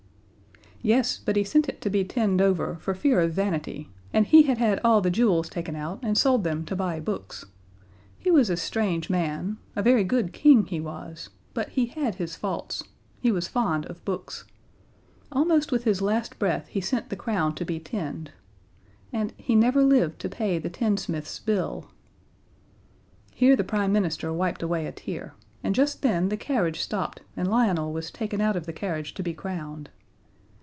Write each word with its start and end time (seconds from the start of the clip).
"Yes, 0.83 1.19
but 1.23 1.35
he 1.35 1.43
sent 1.43 1.69
it 1.69 1.79
to 1.81 1.91
be 1.91 2.03
tinned 2.03 2.41
over, 2.41 2.75
for 2.81 2.95
fear 2.95 3.19
of 3.21 3.33
vanity, 3.33 3.91
and 4.11 4.25
he 4.25 4.41
had 4.41 4.57
had 4.57 4.81
all 4.83 4.99
the 4.99 5.11
jewels 5.11 5.47
taken 5.47 5.75
out, 5.75 5.99
and 6.01 6.17
sold 6.17 6.43
them 6.43 6.65
to 6.65 6.75
buy 6.75 6.99
books. 6.99 7.45
He 8.17 8.31
was 8.31 8.49
a 8.49 8.57
strange 8.57 9.07
man; 9.07 9.59
a 9.75 9.83
very 9.83 10.03
good 10.03 10.33
King 10.33 10.65
he 10.65 10.79
was, 10.79 11.29
but 11.53 11.69
he 11.69 11.85
had 11.85 12.15
his 12.15 12.35
faults 12.35 12.81
he 13.21 13.31
was 13.31 13.47
fond 13.47 13.85
of 13.85 14.03
books. 14.05 14.45
Almost 15.31 15.71
with 15.71 15.83
his 15.83 16.01
last 16.01 16.39
breath 16.39 16.65
he 16.69 16.81
sent 16.81 17.11
the 17.11 17.15
crown 17.15 17.53
to 17.57 17.63
be 17.63 17.79
tinned 17.79 18.31
and 19.13 19.33
he 19.37 19.53
never 19.53 19.83
lived 19.83 20.17
to 20.21 20.29
pay 20.29 20.57
the 20.57 20.71
tinsmith's 20.71 21.37
bill." 21.37 21.91
Here 23.35 23.55
the 23.55 23.63
Prime 23.63 23.91
Minister 23.93 24.33
wiped 24.33 24.63
away 24.63 24.87
a 24.87 24.91
tear, 24.91 25.35
and 25.63 25.75
just 25.75 26.01
then 26.01 26.29
the 26.29 26.37
carriage 26.37 26.79
stopped 26.79 27.21
and 27.37 27.47
Lionel 27.47 27.93
was 27.93 28.09
taken 28.09 28.41
out 28.41 28.55
of 28.55 28.65
the 28.65 28.73
carriage 28.73 29.13
to 29.13 29.21
be 29.21 29.35
crowned. 29.35 29.91